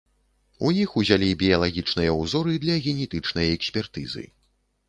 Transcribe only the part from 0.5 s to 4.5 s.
У іх узялі біялагічныя ўзоры для генетычнай экспертызы.